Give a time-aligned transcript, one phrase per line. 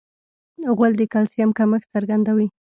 [0.75, 2.47] غول د کلسیم کمښت څرګندوي.